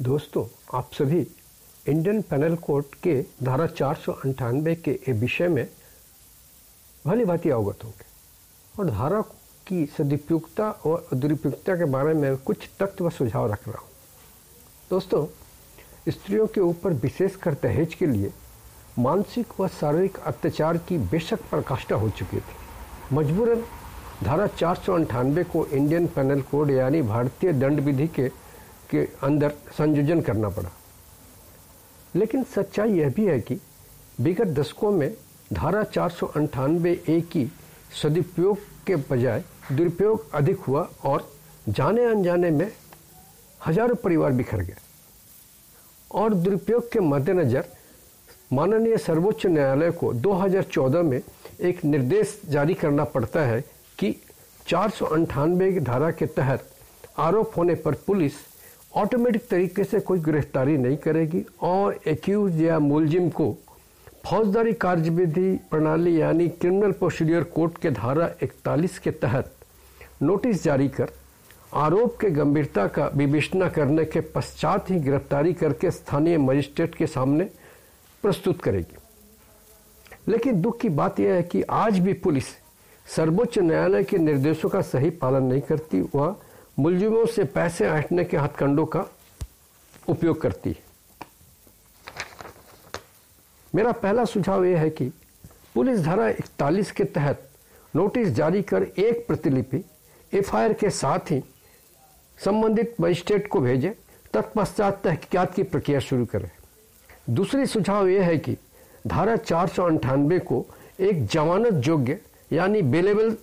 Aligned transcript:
दोस्तों, 0.00 0.44
आप 0.74 0.90
सभी 0.92 1.26
इंडियन 1.88 2.20
पैनल 2.22 2.54
कोर्ट 2.56 2.94
के 2.94 3.14
धारा 3.42 3.66
चार 3.66 3.94
के 4.74 5.12
विषय 5.12 5.48
में 5.48 5.68
भली 7.06 7.24
भांति 7.24 7.50
अवगत 7.50 7.84
होंगे। 7.84 8.04
और 8.78 8.90
धारा 8.90 9.20
की 9.66 9.86
सदुपयुक्ता 9.86 10.70
और 10.70 11.08
दुरुपयुक्ता 11.14 11.76
के 11.76 11.84
बारे 11.84 12.14
में 12.14 12.36
कुछ 12.36 12.68
तथ्य 12.82 13.04
व 13.04 13.10
सुझाव 13.10 13.52
रख 13.52 13.68
रहा 13.68 13.78
हूँ। 13.78 13.88
दोस्तों, 14.90 15.26
स्त्रियों 16.08 16.46
के 16.46 16.60
ऊपर 16.60 16.92
विशेषकर 16.92 17.54
दहेज 17.54 17.94
के 17.94 18.06
लिए 18.06 18.32
मानसिक 18.98 19.60
व 19.60 19.68
शारीरिक 19.68 20.18
अत्याचार 20.18 20.76
की 20.78 20.98
बेशक 20.98 21.40
प्रकाष्ठा 21.50 21.96
हो 21.96 22.10
चुकी 22.10 22.36
थी। 22.36 23.14
मजबूरन 23.14 23.64
धारा 24.24 24.46
चार 24.46 24.74
को 25.42 25.66
इंडियन 25.66 26.06
पैनल 26.06 26.40
कोड 26.40 26.70
यानी 26.70 27.02
भारतीय 27.02 27.52
दंड 27.52 27.80
विधि 27.80 28.08
के 28.08 28.47
के 28.90 29.04
अंदर 29.22 29.52
संयोजन 29.78 30.20
करना 30.20 30.48
पड़ा। 30.48 30.70
लेकिन 32.14 32.44
सच्चाई 32.54 32.92
यह 32.92 33.08
भी 33.08 33.26
है 33.26 33.38
कि 33.40 33.58
विगत 34.20 34.46
दशकों 34.58 34.90
में 34.92 35.12
धारा 35.52 35.82
चार 35.84 36.10
सौ 36.10 36.32
ए 36.36 37.20
की 37.32 37.50
सदुपयोग 38.02 38.58
के 38.86 38.96
बजाय 39.10 39.42
दुरुपयोग 39.72 40.30
अधिक 40.34 40.58
हुआ 40.58 40.88
और 41.04 41.28
जाने 41.68 42.04
अनजाने 42.04 42.50
में 42.50 42.70
हज़ारों 43.60 43.94
परिवार 43.94 44.32
बिखर 44.32 44.60
गए। 44.60 44.76
और 46.10 46.34
दुरुपयोग 46.34 46.90
के 46.92 47.00
मद्देनजर 47.00 47.64
माननीय 48.52 48.96
सर्वोच्च 48.96 49.46
न्यायालय 49.46 49.90
को 49.92 50.12
2014 50.14 51.02
में 51.02 51.20
एक 51.60 51.84
निर्देश 51.84 52.40
जारी 52.48 52.74
करना 52.74 53.04
पड़ता 53.06 53.40
है 53.40 53.60
कि 53.98 54.14
चार 54.66 54.90
सौ 54.90 55.06
धारा 55.16 56.10
के 56.10 56.26
तहत 56.28 56.68
आरोप 57.18 57.56
होने 57.56 57.74
पर 57.74 57.94
पुलिस 58.06 58.32
ऑटोमेटिक 58.96 59.48
तरीके 59.48 59.84
से 59.84 60.00
कोई 60.00 60.18
गिरफ्तारी 60.18 60.76
नहीं 60.78 60.96
करेगी 60.96 61.44
और 61.62 61.98
एक्यूज 62.06 62.60
या 62.62 62.78
मुलजिम 62.78 63.28
को 63.30 63.56
फौजदारी 64.26 64.72
कार्यविधि 64.72 65.50
प्रणाली 65.70 66.20
यानी 66.20 66.48
क्रिमिनल 66.48 66.92
प्रोसीडियर 66.92 67.42
कोर्ट 67.54 67.78
के 67.78 67.90
धारा 67.90 68.30
41 68.42 68.98
के 68.98 69.10
तहत 69.10 69.52
नोटिस 70.22 70.64
जारी 70.64 70.88
कर 70.88 71.08
आरोप 71.74 72.16
के 72.16 72.30
गंभीरता 72.30 72.86
का 72.86 73.06
विवेचना 73.14 73.68
करने 73.68 74.04
के 74.04 74.20
पश्चात 74.20 74.90
ही 74.90 74.98
गिरफ्तारी 75.00 75.52
करके 75.52 75.90
स्थानीय 75.90 76.38
मजिस्ट्रेट 76.38 76.94
के 76.94 77.06
सामने 77.06 77.44
प्रस्तुत 78.22 78.62
करेगी। 78.62 78.96
लेकिन 80.28 80.60
दुख 80.62 80.80
की 80.80 80.88
बात 80.88 81.20
यह 81.20 81.34
है 81.34 81.42
कि 81.42 81.62
आज 81.62 81.98
भी 81.98 82.12
पुलिस 82.12 82.44
सर्वोच्च 83.16 83.58
न्यायालय 83.58 84.04
के 84.04 84.18
निर्देशों 84.18 84.68
का 84.68 84.80
सही 84.80 85.10
पालन 85.10 85.42
नहीं 85.42 85.60
करती, 85.60 86.00
वह 86.14 86.36
मुलजिमों 86.78 87.24
से 87.26 87.44
पैसे 87.44 87.86
ऐंठने 87.86 88.24
के 88.24 88.36
हथकंडों 88.36 88.84
का 88.86 89.04
उपयोग 90.08 90.40
करती 90.40 90.70
है। 90.70 90.86
मेरा 93.74 93.92
पहला 93.92 94.24
सुझाव 94.24 94.64
यह 94.64 94.80
है 94.80 94.90
कि 94.90 95.10
पुलिस 95.74 96.00
धारा 96.00 96.28
इकतालीस 96.28 96.92
के 96.92 97.04
तहत 97.04 97.48
नोटिस 97.94 98.28
जारी 98.28 98.62
कर 98.62 98.82
एक 98.82 99.26
प्रतिलिपि 99.26 99.82
एफआईआर 100.32 100.72
के 100.72 100.90
साथ 100.90 101.30
ही 101.30 101.42
संबंधित 102.38 102.94
मजिस्ट्रेट 103.00 103.48
को 103.48 103.60
भेजे, 103.60 103.94
तत्पश्चात 104.32 105.02
तहकीकात 105.04 105.54
की 105.54 105.62
प्रक्रिया 105.62 106.00
शुरू 106.00 106.26
करें। 106.26 106.50
दूसरी 107.30 107.66
सुझाव 107.66 108.08
यह 108.08 108.26
है 108.26 108.38
कि 108.38 108.56
धारा 109.06 109.36
चार 109.36 109.68
सौ 109.68 109.86
अंठानवे 109.86 110.38
को 110.38 110.64
एक 111.00 111.26
जमानत 111.26 111.86
योग्य 111.86 112.20
यानी 112.52 112.82
बेलेबल 112.82 113.36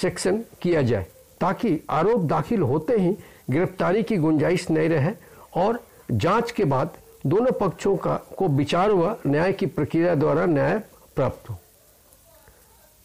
सेक्शन 0.00 0.44
किया 0.62 0.82
जाए। 0.82 1.06
ताकि 1.40 1.80
आरोप 1.90 2.20
दाखिल 2.20 2.62
होते 2.62 2.96
ही 2.96 3.16
गिरफ्तारी 3.50 4.02
की 4.02 4.16
गुंजाइश 4.16 4.70
नहीं 4.70 4.88
रहे 4.88 5.12
और 5.54 5.86
जाँच 6.10 6.50
के 6.50 6.64
बाद 6.64 6.96
दोनों 7.26 7.52
पक्षों 7.52 7.96
का, 7.96 8.14
को 8.16 8.48
विचार 8.48 8.92
व 8.92 9.16
न्याय 9.26 9.52
की 9.52 9.66
प्रक्रिया 9.66 10.14
द्वारा 10.14 10.46
न्याय 10.46 10.78
प्राप्त 11.16 11.50
हो। 11.50 11.56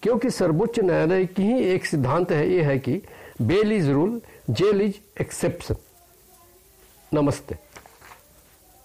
क्योंकि 0.03 0.30
सर्वोच्च 0.30 0.80
न्यायालय 0.80 1.26
की 1.26 1.44
ही 1.44 1.64
एक 1.64 1.86
सिद्धांत 1.86 2.31
है 2.31 2.50
यह 2.50 2.68
है 2.68 2.80
कि 2.80 3.02
bail 3.42 3.74
is 3.74 3.90
rule, 3.92 4.22
jail 4.50 4.82
is 4.82 5.22
exception. 5.22 5.76
नमस्ते। 7.14 7.56